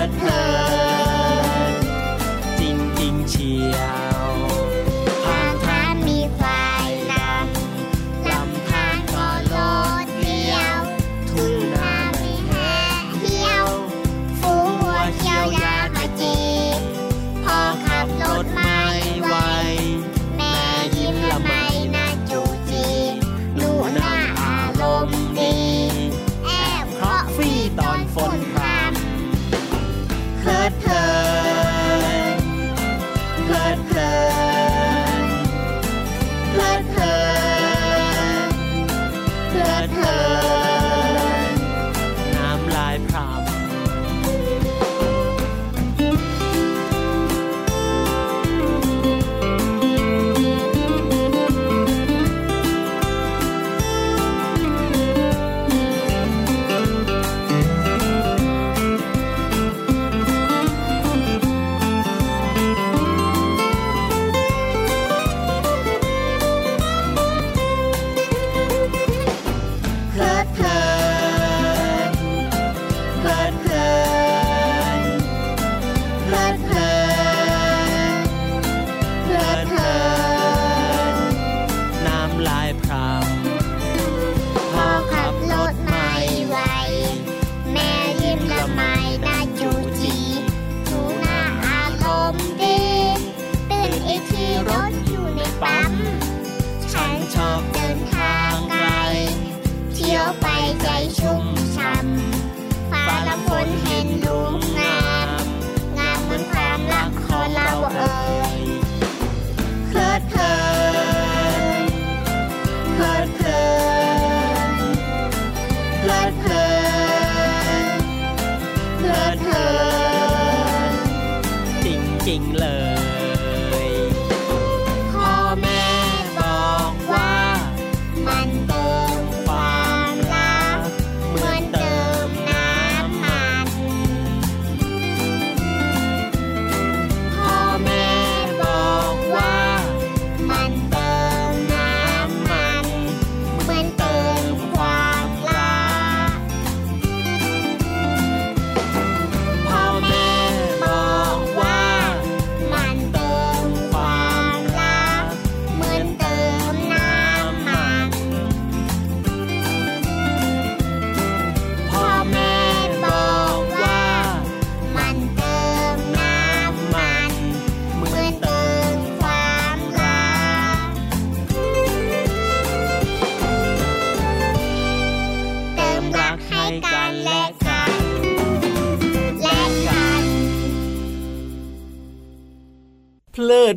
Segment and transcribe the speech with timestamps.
[0.00, 0.39] that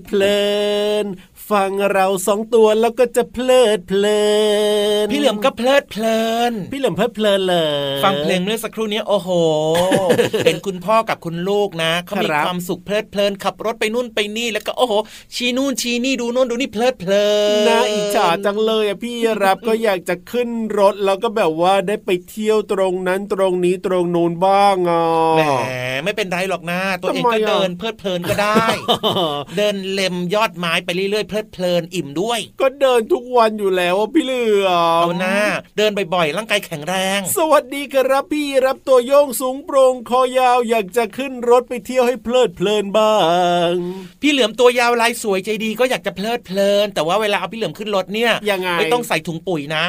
[0.04, 1.18] plan.
[1.52, 4.22] ฟังเราสองตัวแล้วก็จะเพลิดเพลิ
[5.06, 6.22] น พี่เหลือมก็เพลิดเพลิ
[6.52, 7.58] น พี่เหลือมเพลิดเพลินเล
[7.98, 9.30] ย ฟังเพลงเมื่อสักครู่นี้โอ้โห
[10.46, 14.94] เป็นคุณพ่อกับคุณลูกนะเขามีความสุขเพลิดเพลินขับรถไปนู่นไปนี่แล้วก็โอ้โห
[15.36, 17.26] ชี้นู่นชี้นี่ดูนู่นดูนี่เพลิดเพลิ
[17.64, 25.04] นน่าอิจฉาจังเลยอะพี่รับก็อยากจะขึ้นรถแล้วก็แบบว่าได้ไปเที่ยวตรงนั้นตรงนี้ตรงนู้นบ้างอะ
[25.38, 25.42] แหม
[26.04, 28.66] ไม่เป็นไรหรอกนะตัวเองก็เดินเพลิดเพลินก็ได้
[29.58, 34.70] เดินเล็มยอดไม้ไปเรื่อยๆลิดเพลินอิ่มด้วย ก็เดินทุกวันอยู่แล้วอะพี่เหลือ
[35.02, 35.38] มเอาหน้า
[35.78, 43.16] เดินบ่อยๆร่างกายแข็งแรง สวัสดีครับพี่รับตัวโยงสูงโปร่งคอยาวอยากจะขึ้นรถไปเที่ยวให้เพลิดเพลินบ้า
[43.70, 43.72] ง
[44.22, 49.84] พี่เหลือมตัวยาวลายสวยใจดีก็อยากจะเพลิดเพลิน แต่ว่าเวลาเอาพี่เหลือมขึ้นรถเนี่ยยังไงไม่ต้องใส่ถุงปุ๋ยนะ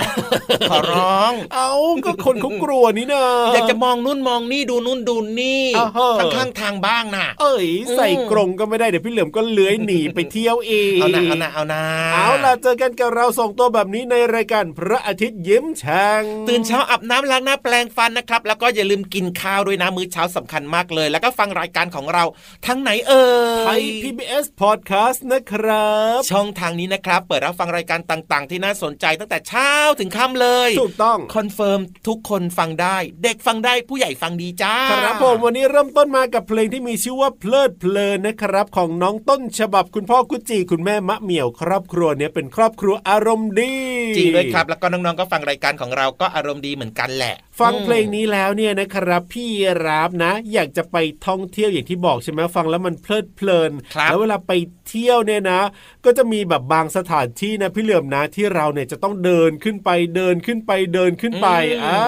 [0.71, 1.71] ขอร้อง เอา
[2.05, 11.83] ก็คนเขากลัวนี่นะอยากจะมองนู่นมองนี่ดูนู่นดูนี่อ้าวเฮ้อข้างๆทางบ้างน่ะเอ้ยใส่อืมกรงก็ไม่ได้เดี๋ยวพี่เหลือมก็เลื้อยหนีไปเที่ยวเองเอานะเอานะเอานะ
[12.15, 22.25] เอาล่ะเจอกันกับเราสองตัวแบบนี้ในรายการพระอาทิตย์ยิ้มแฉ่งตื่นเช้าอาบน้ำล้างหน้าแปลงฟันนะครับ แล้วก็อย่าลืมกินข้าวด้วยนะมื้อเช้าสำคัญมากเลย แล้วก็ฟังรายการของเรา
[22.67, 23.23] ทั้งไหนเอ่
[23.67, 29.71] ไทยย PBS Podcast นะครับ ช่องทางนี้นะครับ เปิดรับฟังรายการต่างๆ ที่น่าสนใจตั้งแต่เช้า
[30.01, 43.75] ถึงค่ำเลยถูกต้องคอนเฟิร์มทุกคนฟังได้ เด็กฟังได้ผู้ใหญ่ฟังดีจ้าครับผมวันนี้เริ่มต้นมากับเพลงที่มีชื่อว่าเพลิดเพลินนะครับ ของน้องต้นฉบับคุณพ่อกุจิคุณแม่มะเหมียวครอบครัวเนี้ยเป็นครอบครัวอารมณ์ดี
[44.17, 49.49] จริงด้วยครับ แล้วก็น้องๆก็ฟังรายการของเราก็อารมณ์ดีเหมือนกันแหละ ฟังอืมเพลงนี้แล้วเนี่ยนะครับ พี่
[49.87, 50.97] รับนะ อยากจะไป
[51.27, 54.53] ท่องเที่ยวอย่างที่บอกใช่ไหมฟังแล้วมันเพลิดเพลินครับแล้วเวลาไป
[54.89, 55.61] เที่ยวเนี่ยนะ
[56.05, 61.49] ก็จะมีแบบบางสถานที่นะพี่เหลื่อมนะที่เราเนี่ยจะต้องเดินขึ้นไปเดินขึ้นไปเดินขึ้นไป
[61.85, 61.99] อ่า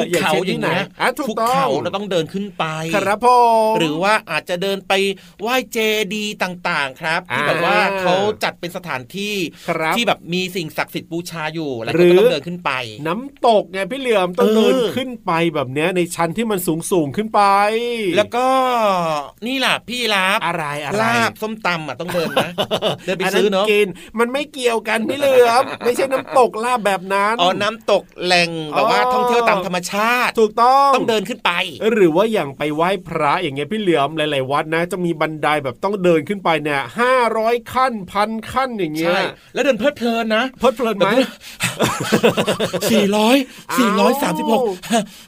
[0.00, 2.64] ภูอย่างเขาเช่นอที่ย่างไหนเงี้ยอะถูกภูต้อเขางเราต้องเดินขึ้นไป
[2.94, 3.28] ครับผ
[3.72, 4.92] มหรือว่าอาจจะเดินไป
[5.40, 5.78] ไหว้เจ
[6.14, 8.14] ดีย์ต่างๆครับ ที่อ่าแบบว่าเขา
[8.44, 9.34] จัดเป็นสถานที่
[9.68, 12.70] ครับที่แบบมีสิ่งศักดิ์สิทธิ์บูชาอยู่แล้วหรืก็อต้องเดินขึ้นไป
[13.06, 17.40] น้ำตกไงพี่เหลื่อมต้องเออเดินขึ้นไปแบบเนี้ยในชั้นที่มันสูงสูงๆขึ้นไป
[18.16, 18.46] แล้วก็
[19.46, 22.50] นี่แหละพี่รับอะไรอะไรลาบส้มตำอะต้องเดินนะ
[23.04, 23.86] เดินไปอันซื้อเนาะกิน
[24.18, 31.50] มันไม่เกี่ยวกันพี่เหลือมไม่ใช่น้ำตกลาบแบบนั้นอ๋อน้ำตกแหล่งแบบว่าอ๋อท่องเที่ยวตามธรรมชาติ ถูกต้องต้องเดินขึ้นไป
[31.92, 39.20] หรือว่าอย่างไปไหว้พระอย่างเงี้ยพี่เหลือมหลาย ๆ วัดนะ จะมีบันไดแบบต้องเดินขึ้นไปเนี่ยห้าร้อยขั้นพันขั้นอย่างเงี้ยใช่
[39.54, 41.08] แล้วเดินเพลิดเพลินนะเพลิดเพลินไหม
[42.90, 43.36] สี่ร้อย
[43.78, 44.62] สี่ร้อยสามสิบหก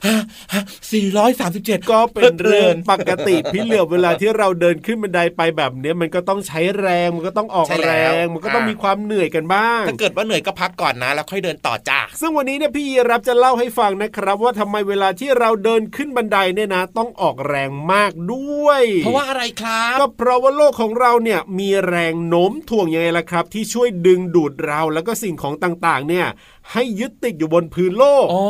[0.04, 26.26] อ้าวสี่ร้อยสามสิบเจ็ดก็เป็นเรื่องปกติพี่เหลือมเวลาที่เราเดินขึ้นบันไดไปแบบเนี้ยมันก็ต้องใช้แรงมันก็ต้องออกใช่แรแล้วงมันก็ต้องอ่ามีมีความเหนื่อยกันบ้าง ถ้าเกิดว่าเหนื่อยก็พักก่อนนะ แล้วค่อยเดินต่อจ้าซึ่งวันนี้เนี่ยพี่ยีรับจะเล่าให้ฟังนะครับ ว่าทำไมเวลาที่เราเดินขึ้นบันไดเนี่ยนะ ต้องออกแรงมากด้วย เพราะว่าอะไรครับก็เพราะว่าโลกของเราเนี่ยมีแรงโน้มถ่วงยังไงล่ะครับ ที่ช่วยดึงดูดเราแล้วก็สิ่งของต่างๆ เนี่ย
[26.72, 28.42] ให้ยึดติดอยู่บนพื้นโลกอ๋อ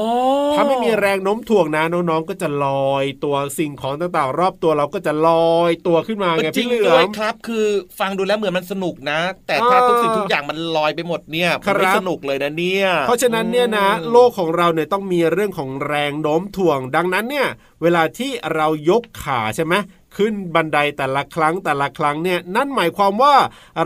[0.54, 7.66] ถ้าไม่มีแรงโน้มถ่วงนะน้องๆก็จะลอยตัวสิ่งของต่างๆ รอบตัวเราก็จะลอยตัวขึ้นมาไงจริพี่งเหลืด้อวยมครับ คือ
[7.98, 17.48] ฟังดูแล้วเหมือนมันสนุกนะ แต่ถ้าอ่าทุกสิ่งทุกอย่างมันลอยไปหมดเนี่ยครัมันบไม่สนุกเลยนะเนี่ย เพราะฉะนั้นเนี่ยนะอืมโลกของเราเนี่ยต้องมีเรื่องของแรงโน้มถ่วง ดังนั้นเนี่ย
[17.82, 19.74] เวลาที่เรายกขาใช่ไหม
[20.16, 23.34] ขึ้นบันไดแต่ละครั้งแต่ละครั้งเนี่ยนั่นหมายความว่า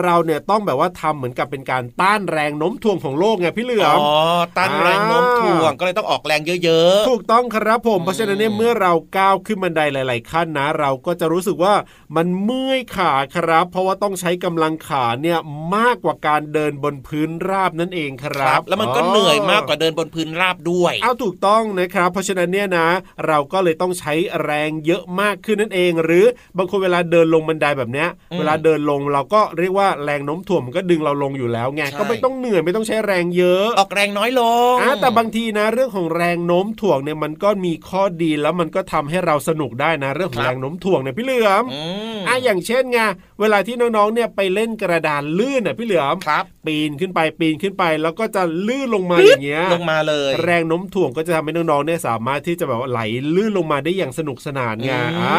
[0.02, 4.12] เราเนี่ยต้องแบบว่าทำเหมือนกับเป็นการต้านแรงโน้มถ่วงของโลกไงพี่เหลือมอ๋อ
[4.56, 11.74] ต้านแรงโน้มถ่วงก็เลยต้องออกแรงเยอะถูกต้องครับผมอืมเพราะฉะนั้นเนี่ยเมื่อเราก้าวขึ้นบันไดหลาย ๆ ขั้นนะ เราก็จะรู้สึกว่า
[12.16, 15.38] มันเมื่อยขาครับ เพราะว่าต้องใช้กำลังขาเนี่ย
[15.76, 22.88] มากกว่าการเดินบนพื้นราบนั่นเองคๆรับ แล้วมันก็เหนื่อยมากกว่าเดินบนพื้นราบด้วยเอาถูกต้องนะครับ เพราะฉะนั้นเนี่ยนะ
[23.26, 24.12] เราก็เลยต้องใช้
[24.42, 26.24] แรงเยอะมากขึ้นนั่นเองหรือ
[26.58, 41.82] บางคนเวลาเดินลงบันไดแบบเนี้ยอืมเวลาเดินลงเราก็เรียกว่าแรงโน้มถ่วงมันก็ดึงเราลงอยู่แล้วไงใช่ก็ไม่ต้องเหนื่อยไม่ต้องใช้แรงเยอะ ออกแรงน้อยลงอะแต่บางทีนะเรื่องของแรงโน้มถ่วงเนี่ยมันก็มีข้อดีแล้วมันก็ทำให้เราสนุกได้นะเรื่องของแรงโน้มถ่วงเนี่ยพี่เหลือมอื
[42.16, 42.98] มอะอย่างเช่นไง
[43.40, 53.00] เวลาที่น้องๆเนี่ยไปเล่นกระดานลื่นน่ะพี่เหลือมครับปีนขึ้นไปปีนขึ้นไป แล้วก็จะลื่นลงมาอย่างเงี้ยลงมาเลย แรงโน้มถ่วงก็จะทำให้น้องๆเนี่ยสามารถที่จะแบบว่าไหล
[53.34, 55.34] ลื่นลงมาได้อย่างสนุกสนานไงอืมอ่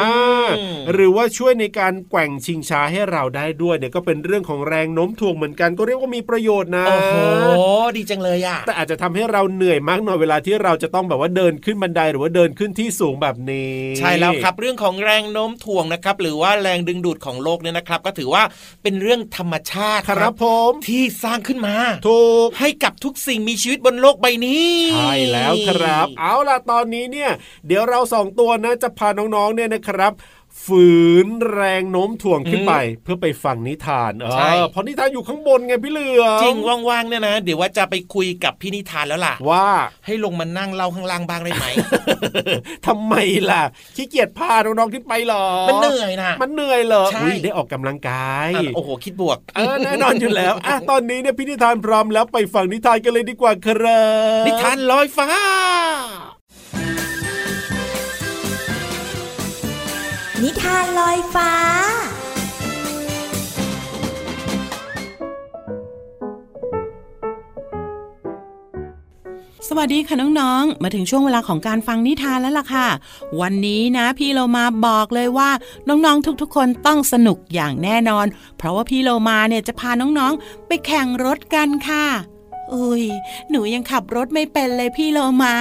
[0.45, 0.49] า
[0.93, 7.15] หรือว่าช่วยในการแกว่งชิงช้าให้เราได้ด้วยเนี่ยก็เป็นเรื่องของแรงโน้มถ่วงเหมือนกันก็เรียกว่ามีประโยชน์นะโอ้โห
[7.97, 18.43] ดีจังเลยอะแต่อาจจะทำให้เราเหนื่อยมากหน่อยเวลาที่เราจะต้องแบบว่าเดินขึ้นบันไดหรือว่าเดินขึ้นที่สูงแบบนี้ ใช่แล้วครับ เรื่องของแรงโน้มถ่วงนะครับ หรือว่าแรงดึงดูดของโลกเนี่ยนะครับ ก็ถือว่า
[18.83, 21.75] เป็นเรื่องธรรมชาติครับผมที่สร้างขึ้นมา
[22.07, 27.31] ถูกให้กับทุกสิ่งมีชีวิตบนโลกใบนี้ใช่แล้วครับ เอาล่ะตอนนี้เนี่ย
[27.67, 30.11] เดี๋ยวเราสองตัวนะจะพาน้องๆเนี่ยนะครับ
[30.63, 30.89] ฝื
[31.25, 36.57] นแรงโน้มถ่วงขึ้นไป เพื่อไปฟังนิทานเอใช่อเพราะนิทานอยู่ข้างบนไงพี่เหลือมจริง
[36.89, 39.67] ว่างๆเนี่ยนะ เดี๋ยวว่าจะไปคุยกับพี่นิทานแล้วล่ะ ว่า
[40.05, 41.65] ให้ลงมานั่งเล่าข้างล่างบ้างได้ไหม
[42.87, 43.15] ทำไม
[43.49, 43.61] ล่ะ
[43.95, 54.03] ขี้เกียจพาน้องๆขึ้นไปเหรอ มันเหนื่อยนะมันเหนื่อยเหรอใช่อุ๊ยได้ออกกำลังกายอะโอ้โหคิดบวกเออแน่นอนอยู่แล้วอะตอนนี้เนี่ยพี่นิทานพร้อมแล้วไปฟังนิทานกันเลยดีกว่าครั
[54.41, 55.29] บนิทานลอยฟ้า
[60.45, 61.51] นิทานลอยฟ้า
[69.67, 72.87] สวัสดีค่ะน้องๆ มาถึงช่วงเวลาของการฟังนิทานแล้วล่ะค่ะ
[73.41, 75.49] วันนี้นะพี่โลมาบอกเลยว่า
[75.87, 78.25] น้องๆ ทุกๆ คนต้องสนุกอย่างแน่นอน
[78.57, 82.05] เพราะว่าพี่โลมาเนี่ยจะพาน้องๆ ไปแข่งรถกันค่ะ
[82.73, 83.03] อุ้ย
[83.49, 85.55] หนูยังขับรถไม่เป็นเลยพี่โลมา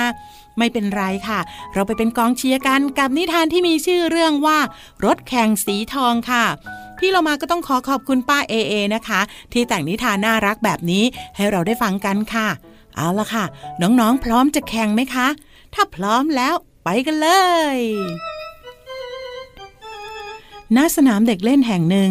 [0.58, 1.40] ไม่เป็นไรค่ะ
[1.73, 4.58] เราไปเป็นกองเชียร์กันกับนิทานที่มีชื่อเรื่องว่า
[5.04, 6.44] รถแข่งสีทองค่ะ
[6.99, 9.20] พี่เรามาก็ต้องขอขอบคุณป้าเอเอนะคะ
[9.52, 11.04] ที่แต่งนิทานน่ารักแบบนี้
[11.37, 12.49] ให้เราได้ฟังกันค่ะ
[12.96, 13.44] เอาละค่ะ
[13.82, 15.26] น้องๆพร้อมจะแข่งไหมคะ
[15.75, 17.28] ถ้าพร้อมแล้วไปกันเล
[17.75, 17.78] ย
[20.76, 22.11] ณสนามเด็กเล่นแห่งหนึ่ง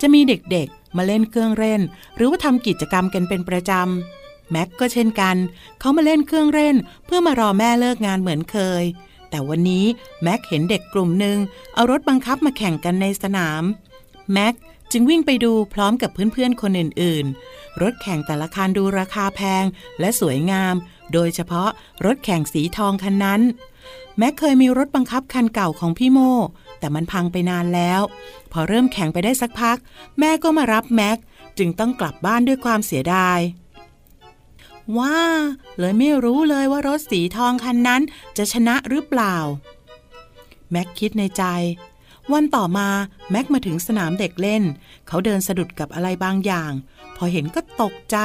[0.00, 1.80] จะมีเด็กๆ มาเล่นเครื่องเล่น
[2.16, 5.36] หรือว่าทำกิจกรรมกันเป็นประจำ แม็กก็เช่นกัน
[5.78, 6.76] เขามาเล่นเครื่องเล่น
[7.06, 8.84] เพื่อมารอแม่เลิกงานเหมือนเคย
[9.30, 9.86] แต่วันนี้
[10.22, 11.38] แม็กเห็นเด็กกลุ่มหนึ่ง
[11.74, 13.62] เอารถบังคับมาแข่งกันในสนาม
[14.32, 14.54] แม็ก
[14.92, 19.64] จึงวิ่งไปดูพร้อมกับเพื่อนๆคนอื่นๆ รถแข่งแต่ละคันดูราคาแพง
[20.00, 20.74] และสวยงาม
[21.12, 21.68] โดยเฉพาะ
[22.04, 23.40] รถแข่งสีทองคันนั้น
[24.18, 26.18] แม็กเคยมีรถบังคับคันเก่าของพี่โม
[26.78, 28.00] แต่มันพังไปนานแล้ว
[28.52, 29.78] พอเริ่มแข่งไปได้สักพัก
[30.18, 31.18] แม่ก็มารับแม็ก
[31.58, 33.38] จึงต้องกลับบ้านด้วยความเสียดาย
[34.98, 35.18] ว้า
[35.78, 38.02] เลยไม่รู้เลยว่ารถสีทองคันนั้น
[38.36, 39.36] จะชนะหรือเปล่า
[40.70, 41.44] แม็กคิดในใจ
[42.32, 42.88] วันต่อมา
[43.30, 44.62] แม็กมาถึงสนามเด็กเล่น
[45.06, 46.72] เขาเดินสะดุดกับอะไรบางอย่าง
[47.16, 48.16] พอเห็นก็ตกใจ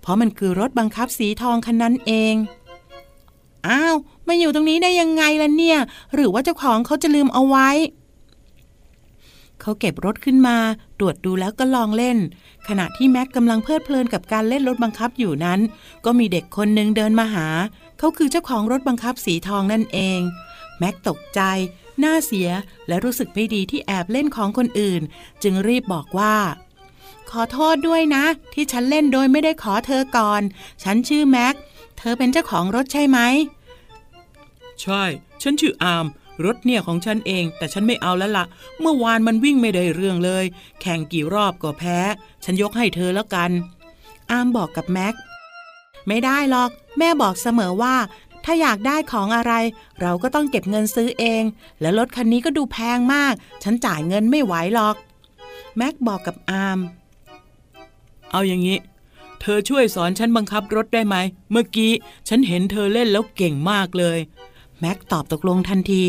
[0.00, 2.34] เพราะมันคือรถบังคับสีทองคันนั้นเอง
[3.68, 3.96] อ้าว
[4.28, 5.78] มาอยู่ตรงนี้ได้ยังไงล่ะเนี่ย
[6.14, 7.68] หรือว่าเจ้าของเขาจะลืมเอาไว้
[9.60, 10.56] เขาเก็บรถขึ้นมา
[10.98, 12.18] ตรวจดูแล้วก็ลองเล่น
[12.68, 15.60] ขณะที่แม็กกำลังเพลิดเพลินกับการเล่นรถบังคับอยู่นั้น
[16.04, 17.48] ก็มีเด็กคนหนึ่งเดินมาหา
[17.98, 20.20] เขาคือเจ้าของรถบังคับสีทองนั่นเอง
[20.78, 21.40] แม็กตกใจ
[22.00, 22.50] หน้าเสีย
[22.88, 25.02] และรู้สึกไม่ดีที่แอบเล่นของคนอื่น
[25.42, 26.36] จึงรีบบอกว่า
[27.30, 28.24] ขอโทษด้วยนะ
[28.54, 30.42] ที่ฉันเล่นโดยไม่ได้ขอเธอก่อน
[30.84, 31.54] ฉันชื่อแม็ก
[31.98, 33.18] เธอเป็นเจ้าของรถใช่ไหม
[34.82, 35.02] ใช่
[35.42, 36.06] ฉันชื่ออาร์ม
[36.44, 38.44] รถเนี่ยของฉันเอง แต่ฉันไม่เอาแล้วละ่ะ
[38.80, 40.44] เมื่อวานมันวิ่งไม่ได้เรื่องเลย
[40.80, 41.98] แข่งกี่รอบก็แพ้
[42.44, 43.50] ฉันยกให้เธอแล้วกัน
[44.30, 45.14] อาร์มบอกกับแม็ก
[46.08, 47.96] ไม่ได้หรอก แม่บอกเสมอว่า
[48.44, 49.52] ถ้าอยากได้ของอะไร
[50.00, 51.42] เราก็ต้องเก็บเงินซื้อเอง
[51.80, 54.96] และรถคันนี้ก็ดูแพงมาก ฉันจ่ายเงินไม่ไหวหรอก
[55.76, 56.78] แม็กบอกกับอาร์ม
[58.30, 58.78] เอาอย่างนี้
[59.40, 61.16] เธอช่วยสอนฉันบังคับรถได้ไหม
[61.50, 61.92] เมื่อกี้
[62.28, 64.18] ฉันเห็นเธอเล่นแล้วเก่งมากเลย
[64.80, 66.04] แม็กตอบตกลงทันที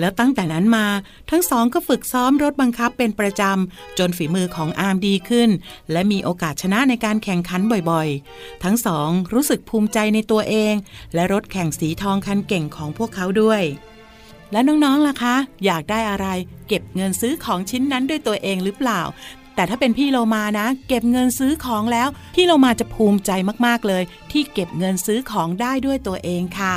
[0.00, 0.86] แล้วตั้งแต่นั้นมา
[1.30, 5.50] ทั้งสองก็ฝึกซ้อมรถบังคับเป็นประจำ จนฝีมือของอาร์มดีขึ้น
[5.92, 10.74] และมีโอกาสชนะในการแข่งขันบ่อยๆ ทั้งสองรู้สึกภูมิใจในตัวเอง
[11.14, 13.62] และรถแข่งสีทองคันเก่งของพวกเขาด้วย
[14.52, 16.26] และน้องๆ ล่ะคะ อยากได้อะไร
[16.68, 19.02] เก็บเงินซื้อของชิ้นนั้นด้วยตัวเองหรือเปล่า
[19.54, 23.30] แต่ถ้าเป็นพี่โลมานะ เก็บเงินซื้อของแล้ว พี่โลมาจะภูมิใจ
[23.66, 26.76] มากๆเลย ที่เก็บเงินซื้อของได้ด้วยตัวเองค่ะ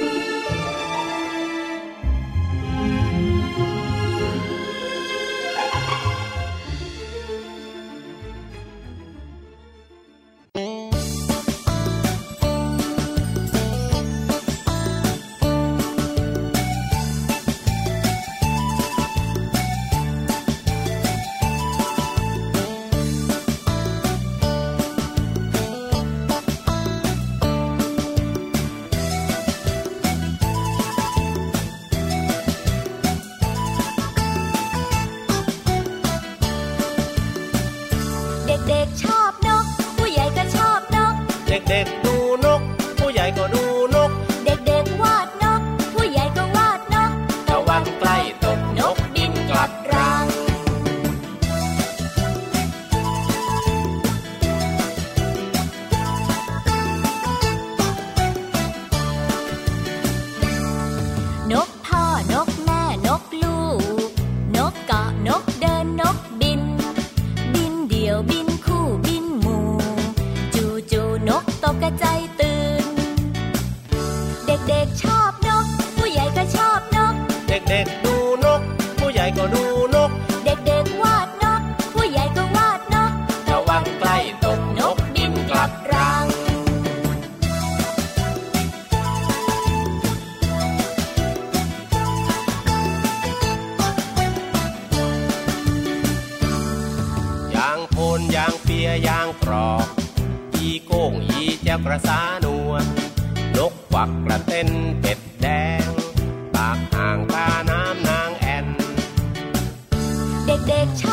[110.67, 111.10] เด็กๆช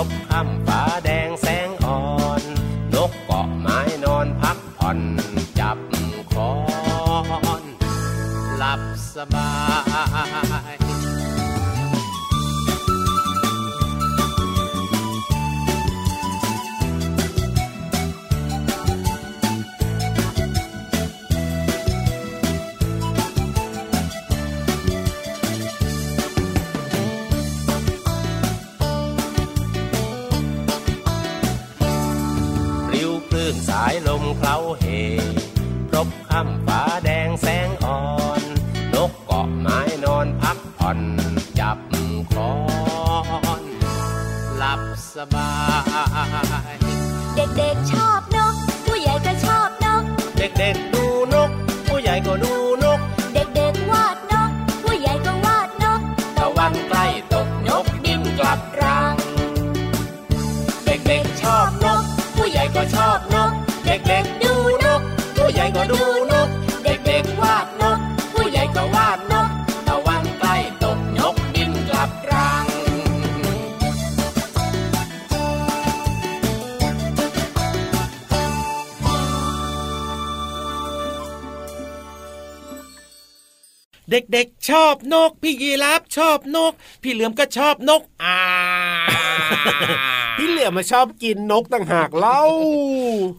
[0.00, 0.79] ลบข้ามฟ้า
[45.16, 45.50] สบา
[46.72, 46.74] ย
[47.36, 48.54] เด็กๆชอบนก
[48.86, 50.02] ผู้ใหญ่ก็ชอบนก
[50.38, 50.89] เด็กๆ
[84.32, 86.72] เด็กๆ ชอบนก พี่ยีรับชอบนก
[87.02, 88.38] พี่เหลือมก็ชอบนกอ่า
[90.40, 92.42] พี่เหลือมาชอบกินนกต่างหากเล่า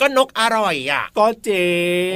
[0.01, 1.65] ก็นกอร่อยอะ ก็เจ๋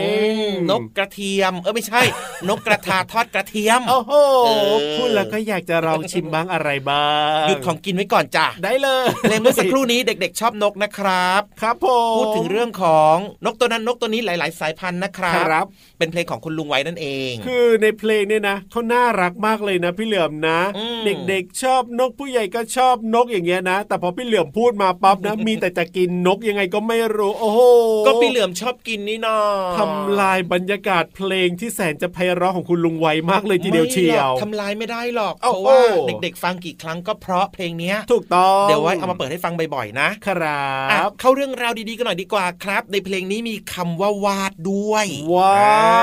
[0.02, 0.12] อื
[0.50, 2.02] มงนกกระเทียม เออไม่ใช่
[2.50, 4.14] นกกระทาทอดกระเทียม โอ้โห
[4.46, 7.08] เออพูดแล้วก็อยากจะลองชิมบ้างอะไรบ้า
[7.44, 15.66] งหยุดของกินไว้ก่อนจ้ะได้เลยเพลงเมื่อสักครู่นี้เด็กๆ ชอบนกนะครับ ครับผมพูดถึงเรื่องของนกตัวนั้นนกตัวนี้หลาย ๆ สายพันธุ์นะครับครับ
[15.98, 27.60] เป็นเพลงของคุณลุงไว้นั่นเอง คือในเพลงเนี่ยนะเขาน่ารักมากเลยนะ พี่เหลือมนะอืมเด็กๆชอบนกผู้ใหญ่ก็ชอบนกอย่างเงี้ยนะ แต่พอพี่เหลือมพูดมาปั๊บนะ มีแต่จะกินนกยังไงก็ไม่รู้โอ้โห
[28.06, 29.38] ก็พี่เหลือมชอบกินนี่นา
[29.80, 45.38] ทำลายบรรยากาศเพลงที่แสนจะไพเราะของคุณลุงไวมากเลยทีเดียวเชียวไม่หรอกทำลายไม่ได้หรอกเพโอ้ราะโหว่าเด็กๆ ฟังกี่ครั้งก็เพราะเพลงเนี้ยถูกต้องเดี๋ยวไว้เอามาเปิดให้ฟังบ่อยๆนะครัอะบเข้าเรื่องราวดีๆกันหน่อยดีกว่าครับ ในเพลงนี้มีคำว่าวาดด้วยว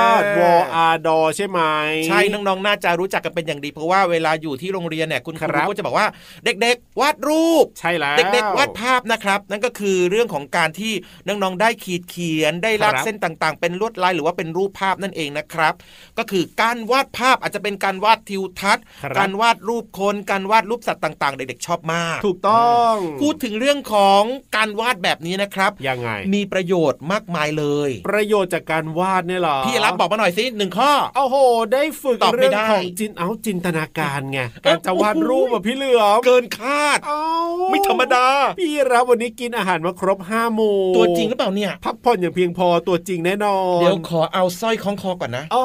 [0.07, 1.59] าดอ่วออาดอใช่ไหม
[2.07, 6.07] ใช่น้องๆน่าจะรู้จักกันเป็นอย่างดี เพราะว่าเวลาอยู่ที่โรงเรียนเนี่ยคุณคครัรูบก็จะบอกว่า
[6.45, 10.93] เด็กๆ วาดรูปใช่แล้วเด็กๆวาดภาพนะครับ นั่นก็คือเรื่องของการที่
[11.27, 15.73] น้องๆได้ขีดเขียนได้ลากครับเส้นต่างๆ เป็นลวดลายหรือว่าเป็นรูปภาพนั่นเองนะครับ
[16.17, 24.23] ก็คือการวาดภาพอาจจะเป็นการวาดทิวทัศน์ครับการวาดรูปคนการวาดรูปสัตว์ต่างๆ เด็กๆชอบมาก ถูกต้องพูดถึงเรื่องของ
[24.55, 31.35] การวาดแบบนี้นะครับยังไงมีประโยชน์มากมายเลย ประโยชน์จากการวาดเนี่ยเหรอพี่รับบอกมาหน่อยสิหนึ่งข้อโอ้โห
[31.73, 37.23] ได้ฝึกตอบไม่เรื่องได้ของจินเอาจินตนาการไงการจะวาดรูปอะพี่เหลือมเกินคาดเอ้า
[37.69, 38.27] ไม่ธรรมดา
[38.59, 45.61] พี่รับวันนี้กินอาหารมาครบห้าหมู่ตัวจริงหรือเปล่าเนี่ย พักผ่อนอย่างเพียงพอตัวจริงแน่นอน เดี๋ยวขอเอาสร้อยคล้องคอก่อนนะโอ้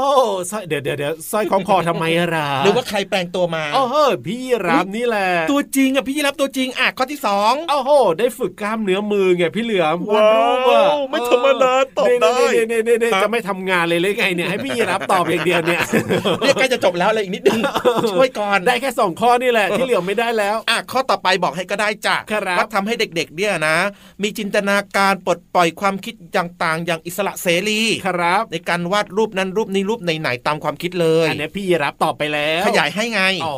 [0.51, 15.81] สร้อยเดี๋ยวเดี๋ยวเดี๋ยวสร้อยของคอทำไมอะล่ะหรือว่าใครแปลงตัวมาโอ้เฮ้ยพี่รับนี่แหละ ตัวจริงอะพี่ยีรับตัวจริงอะข้อที่สองโอ้โหได้ฝึกกล้ามเนื้อมือไงพี่เหลือมวาดรูปอะว้าวไม่ธรรมดาตอบได้เนี่ยเนี่ยเนี่ยเนี่ยครับจะไม่ทำงานเลยเลยไงเนี่ยให้พี่รับตอบอย่างเดียวเนี่ย
[16.40, 17.61] เรียกใกล้จะจบแล้วเลยอีกนิดนึง
[18.12, 23.76] ช่วยก่อนได้แค่สองข้อนี่แหละที่เหลือไม่ได้แล้วอะข้อต่อไปบอกให้ก็ได้จ้ะครับว่าทำให้เด็กๆเนี่ยนะ
[24.22, 33.56] มีจินตนาการปลดปล่อยความคิดต่างๆ อย่างอิสระเสรีครับ ในการวาดรูปนั้นรูปนี้รูปไหนๆตามความคิดเลยอันเนี้ยพี่รับตอบไปแล้ว ขยายให้ไงอ๋อ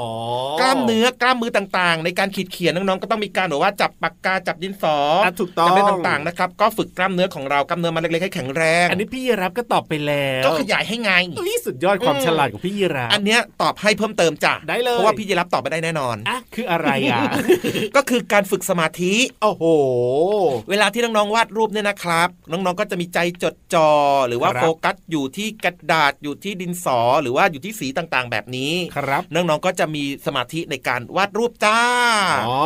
[0.61, 17.20] กล้ามเนื้อกล้ามมือต่างๆ ในการขีดเขียนน้องๆก็ต้องมีการแบบว่าจับปากกาจับดินสออะถูกต้องจับเล่นต่างๆนะครับก็ฝึกกล้ามเนื้อของเรากล้ามเนื้อมันเล็กๆให้แข็งแรง อันนี้พี่รับก็ตอบไปแล้วก็ขยายให้ไงอุ๊ยสุดยอดความอืมฉลาดของพี่รับอันเนี้ยตอบให้เพิ่มเติมจ้ะได้เลยเพราะว่าพี่ยีรับตอบไม่ได้แน่นอนอะคืออะไรอะ
[17.96, 18.99] ก็คือการฝึกสมาธิ
[19.42, 19.64] โอ้โห
[20.70, 23.90] เวลาที่น้องๆวาดรูปเนี่ยนะครับ น้องๆก็จะมีใจจดจ่อ
[24.28, 31.80] หรือว่าครับโฟกัสอยู่ที่กระดาษอยู่ที่ดินสอหรือว่าอยู่ที่สีต่างๆ แบบนี้ครับน้องๆก็จะมีสมาธิในการวาดรูปจ้า
[32.46, 32.58] อ๋อ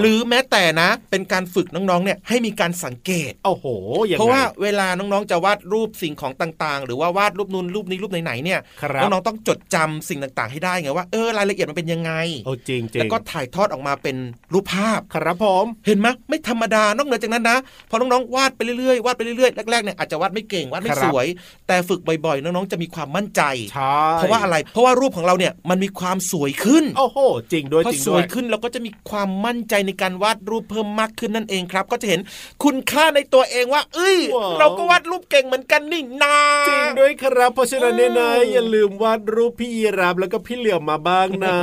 [0.00, 3.66] หรือแม้แต่นะ เป็นการฝึกน้องๆเนี่ยให้มีการสังเกตโอ้โห
[4.08, 12.12] ยังไงเพราะว่าเวลาน้องๆจะวาดรูปสิ่งของต่างๆ หรือว่าวาดรูปนูนรูปนี้รูปไหนๆเนี่ยครับน้องๆต้องจดจำสิ่งต่างๆ ให้ได้ไงว่าเออรายละเอียดมันเป็นยังไง
[12.44, 14.16] โอ้จริงจริงแล้วก็ถ่ายทอดออกมาเป็น
[14.52, 17.58] รูปภาพครับผมเห็นไหมไม่ธรรมดานอกเหนือจากนั้นนะ
[17.90, 21.26] พอน้องๆวาดไปเรื่อยๆวาดไปเรื่อยๆแรกๆเนี่ยอาจจะวาดไม่เก่งวาดไม่ครับสวย
[21.68, 27.18] แต่ฝึกบ่อยๆ น้องๆจะมีความมั่นใจใช่เพราะว่าอะไร เพราะว่ารูปของเราเนี่ยมันมีความสวยขึ้นโอ้โห
[27.52, 32.20] จริงด้วยพอจริงสด้ววยยขึ้นเราก็จะมีความมั่นใจในการวาดรูปเพิ่มมากขึ้นนั่นเองครับ ก็จะเห็น
[32.64, 41.56] คุณค่าในตัวเองว่า เอ้ยว้าวเราก็วาดรูปเก่งเหมือนกันนี่นาจริงด้วยครับเพราะฉะนั้นเนี่ยนะเออออย่าลืมวาดรูปพี่ยีรับแล้วก็พี่เหลี่ยมมาบ้างนะ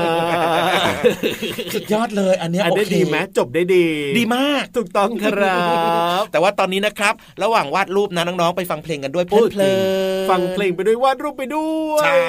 [1.74, 3.86] สุดยอดเลย อันเนี้ยอันโอนี้เคดีไหมจบได้ดี
[4.18, 5.60] ดีมาก ถูกต้องครั
[6.22, 12.26] บ แต่ว่าตอนนี้นะครับ ระหว่างวาดรูปนะน้องๆไปฟังเพลงกันด้วยเพลิโอ้นเพลินฟังเพลงไปด้วยวาดรูปไปด้วย ใช่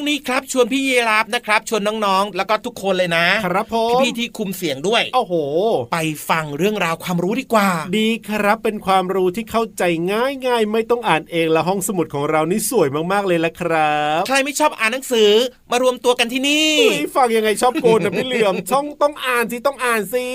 [0.00, 5.34] งนี้ครับชวนพี่เยราฟนะครับชวนน้องๆ แล้วก็ทุกคนเลยนะครับผมพี่ๆที่คุมเสียงด้วยโอ้โห
[5.92, 5.98] ไป
[6.30, 9.82] ฟังเรื่องราวความรู้ดีกว่า ดีครับเป็นความรู้ที่เข้าใจ
[10.12, 15.30] ง่ายๆไม่ต้องอ่านเองและห้องสมุดของเรานี่สวยมากๆเลยละครับ ใครไม่ชอบอ่านหนังสือ
[15.70, 20.26] มารวมตัวกันที่นี่เฮ้ยฟังยังไงชอบโกนนะพี่เหลี่ยมช่องต้องอ่านสิต้องอ่านสิ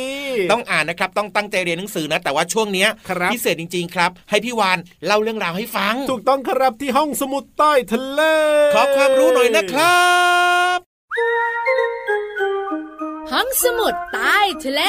[0.52, 8.22] ต้องอ่านนะครับต้องตั้งใจเรียนหนังสือนะแต่ว่าช่วงเนี้ยครับพิเศษจริง ๆ ครับ ให้พี่วานเล่าเรื่องราวให้ฟัง ถูกต้องครับที่ห้องสมุดใต้ทะเล
[8.74, 10.06] ขอความรู้หน่อยนะครั
[10.78, 10.80] บ
[13.32, 14.82] ห้องสมุดใต้ทะเล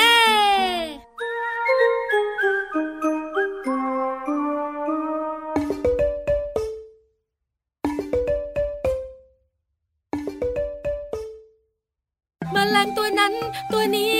[12.44, 13.32] มแมลงตัวนั้น
[13.72, 14.12] ตัวนี้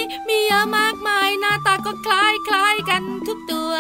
[0.49, 3.73] เยอะมากมายหน้าตาก็คล้ายคล้ายกันทุกตัว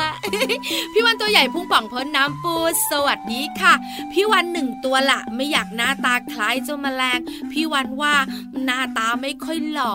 [0.92, 2.54] พี่วันตัวใหญ่พุ่งป่องพ้นน้ำปู
[2.90, 3.74] สวัสดีค่ะ
[4.12, 7.18] พี่วันหนึ่งตัวละไม่อยากหน้าตาคล้ายเจ้าแมลง
[7.52, 8.14] พี่วันว่า
[8.64, 9.94] หน้าตาไม่ค่อยหล่อ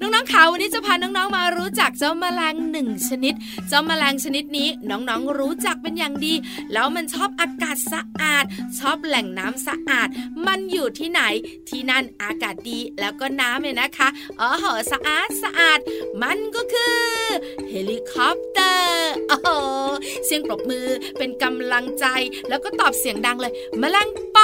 [0.00, 3.34] น้องๆขาวันนี้จะพาน้องๆมารู้จักเจ้าแมลงหนึ่งชนิด
[3.68, 6.34] เจ้าแมลงชนิดนี้น้องๆรู้จักเป็นอย่างดี
[6.72, 8.44] แล้วมันชอบอากาศสะอาด
[8.78, 10.08] ชอบแหล่งน้ำสะอาด
[10.46, 11.22] มันอยู่ที่ไหน
[11.68, 14.08] ที่นั่นอากาศดีแล้วก็น้ำเนี่ยนะคะ
[14.40, 15.78] อ๋อเหอสะอาดสะอาด
[16.22, 17.04] มันก็คือ
[17.70, 19.48] เฮลิคอปเตอร์โอ้โห
[20.26, 22.06] เสียงปรบมือเป็นกำลังใจ
[22.48, 24.38] แล้วก็ตอบเสียงดังเลยแมลงป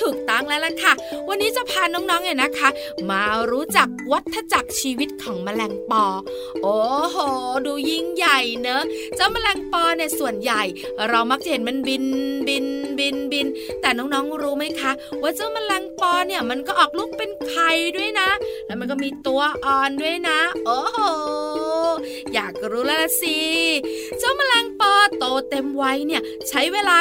[0.00, 0.92] ถูกต้องแล้วล่ะค่ะ
[1.28, 2.68] วันนี้จะพาน้องๆเนี่ยนะคะ
[3.10, 6.04] มารู้จักวัฏจักรชีวิตของแมลงปอ
[6.62, 6.78] โอ้
[7.10, 7.16] โห
[7.66, 8.82] ดูยิ่งใหญ่เนอะ
[9.16, 10.62] เจ้าแมลงปอเนี่ยส่วนใหญ่
[11.08, 12.04] เรามักจะเห็นมันบิน
[12.48, 12.66] บิน
[12.98, 13.46] บินบิน
[13.80, 18.28] แต่น้องๆรู้ไหมคะ ว่าเจ้าแมลงปอเนี่ยมันก็ออกลูกเป็นไข่ด้วยนะ
[18.66, 20.98] แล้วมันก็มีตัวอ่อนด้วยนะ โอ้โห
[22.34, 23.38] อยากรู้แล้วล่ะสิ
[24.18, 26.96] เจ้าแมลงปอ โตเต็มวัยเนี่ยใช้เวลา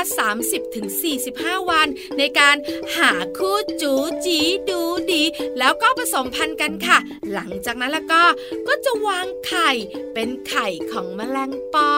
[0.84, 2.56] 30-45 วัน ในการ
[2.97, 3.93] หาคู่จู
[4.26, 5.24] จีดูดี
[5.60, 6.97] แล้วก็ผสมพันธุ์กันค่ะ
[7.34, 8.24] หลังจากนั้นแล้วก็
[8.67, 9.69] ก็จะวางไข่
[10.13, 11.89] เป็นไข่ของแมลงปอ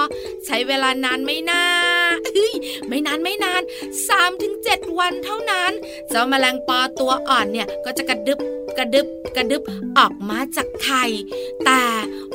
[0.45, 1.65] ใช้เวลานานไม่นา
[2.13, 2.53] นเฮ้ย
[2.87, 3.61] ไม่นานไม่นาน
[4.29, 5.71] 3-7 วันเท่านั้น
[6.09, 8.39] เจ้าแมลงปอตัวอ่อนเนี่ยก็จะกระดึบ
[8.77, 9.61] กระดึบกระดึบ
[9.97, 11.05] ออกมาจากไข่
[11.65, 11.81] แต่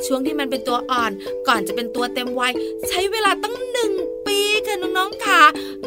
[0.05, 1.11] ช่วงที่มันเป็นตัวอ่อน
[1.47, 2.53] ก่อนจะเป็นตัวเต็มวัย
[2.87, 3.91] ใช้เวลาตั้งหนึ่ง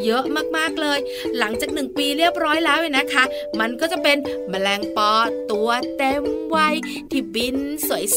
[0.05, 0.24] เยอะ
[0.57, 0.98] มากๆเลย
[1.38, 3.24] หลังจากหนึ่งปีเรียบร้อยแล้วเนี่ยนะคะ
[3.61, 4.18] มันก็จะเป็น
[4.50, 5.11] แมลงปอ
[5.52, 6.22] ตัวเต็ม
[6.57, 6.74] วัย
[7.11, 7.57] ที่บิน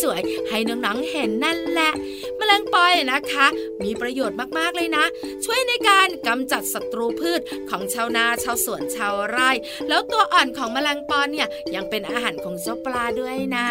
[0.01, 1.91] สวยๆ ให้น้องๆเห็นนั่นแหละ
[2.37, 3.47] แมลงปอยนะคะ
[3.83, 5.05] มีประโยชน์มากๆเลยนะ
[5.45, 9.51] ช่วยในการกำจัดศัตรูพืชของชาวนาชาวสวนชาวไร่
[9.89, 13.67] แล้วตัวอ่อนของแมลงปอเนี่ยยังเป็นอาหารของเจ้าปลาด้วยนะ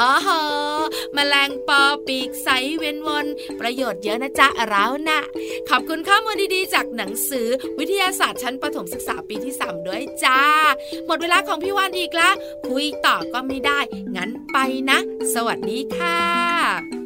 [0.00, 0.28] อ๋อฮ
[1.14, 3.26] แมลงปอปีกใสเวียนวน
[3.60, 5.20] ประโยชน์เยอะนะจ๊ะเรานะ
[5.68, 10.42] ขอบคุณข้อมูลดีๆ จากหนังสือวิทยาศาสตร์ชั้นประถมศึกษาปีที่ 3 ด้วยจ้า
[11.06, 12.30] หมดเวลาของพี่วานอีกละ
[12.68, 13.80] คุยต่อก็ไม่ได้
[14.16, 14.56] งั้นไป
[14.90, 14.98] นะ
[15.34, 16.99] สวัสดีค่ะ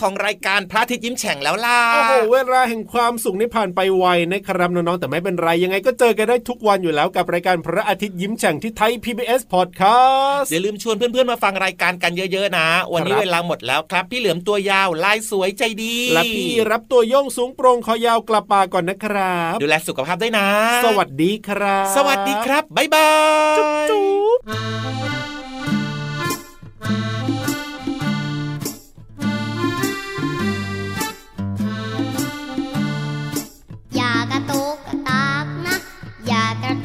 [0.00, 20.46] ของรายการพระอาทิตย์ยิ้มแฉ่งแล้วล่ะโอ้โหเวลาแห่งความสุขนี่ผ่านไปไวนะครับน้องๆแต่ไม่เป็นไรยังไงก็เจอกันได้ทุกวันอยู่แล้วกับรายการพระอาทิตย์ยิ้มแฉ่งที่ไทย PBS Podcast อย่าลืมชวนเพื่อนๆมาฟังรายการกันเยอะๆนะ วันนี้เวลาหมดแล้วครับ พี่เหลือมตัวยาวลายสวยใจดี และพี่รับตัวโยงสูงโปร่งคอยาวกลับปาก่อนนะครับ ดูแลสุขภาพด้วยนะ
[20.84, 23.10] สวัสดีครับ สวัสดีครับบ๊ายบา
[23.54, 23.58] ย
[23.90, 25.19] จุ๊บ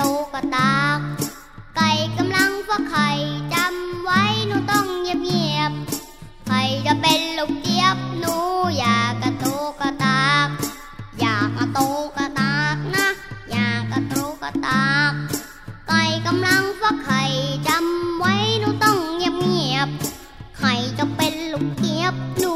[0.02, 0.72] ตุ๊กตา
[1.76, 3.10] ไก่กำลังฟักไข่
[3.54, 6.56] จำไว้หนูต้องเงียบเงีๆใคร
[6.88, 8.36] จะเป็นลูกเจี๊ยบหนู
[8.78, 10.48] อยากกระตุกระตาก
[11.20, 13.08] อยากกระตุกระตากนะ
[13.52, 15.12] อยากกระตุกระตาก
[15.88, 17.24] ไก่กำลังฟักไข่
[17.68, 20.68] จำไว้หนูต้องเงียบเงีๆใคร
[20.98, 22.56] จะเป็นลูกเจี๊ยบหนู